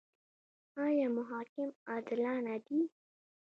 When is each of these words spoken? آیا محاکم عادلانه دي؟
آیا 0.85 1.07
محاکم 1.17 1.67
عادلانه 1.89 2.55
دي؟ 2.65 2.79